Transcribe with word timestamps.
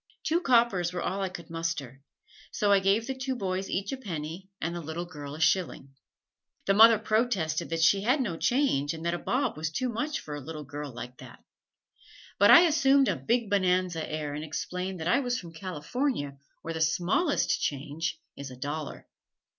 Two 0.23 0.41
coppers 0.41 0.91
were 0.91 1.01
all 1.03 1.21
I 1.21 1.29
could 1.29 1.51
muster, 1.51 2.01
so 2.51 2.71
I 2.71 2.79
gave 2.79 3.05
the 3.05 3.13
two 3.15 3.35
boys 3.35 3.69
each 3.69 3.91
a 3.91 3.97
penny 3.97 4.49
and 4.59 4.75
the 4.75 4.81
little 4.81 5.05
girl 5.05 5.35
a 5.35 5.39
shilling. 5.39 5.93
The 6.65 6.73
mother 6.73 6.97
protested 6.97 7.69
that 7.69 7.83
she 7.83 8.01
had 8.01 8.19
no 8.19 8.35
change 8.35 8.95
and 8.95 9.05
that 9.05 9.13
a 9.13 9.19
bob 9.19 9.55
was 9.55 9.69
too 9.69 9.89
much 9.89 10.19
for 10.19 10.33
a 10.33 10.41
little 10.41 10.63
girl 10.63 10.91
like 10.91 11.19
that, 11.19 11.43
but 12.39 12.49
I 12.49 12.61
assumed 12.61 13.09
a 13.09 13.15
Big 13.15 13.47
Bonanza 13.51 14.11
air 14.11 14.33
and 14.33 14.43
explained 14.43 14.99
that 14.99 15.07
I 15.07 15.19
was 15.19 15.39
from 15.39 15.53
California 15.53 16.35
where 16.63 16.73
the 16.73 16.81
smallest 16.81 17.61
change 17.61 18.17
is 18.35 18.49
a 18.49 18.55
dollar. 18.57 19.07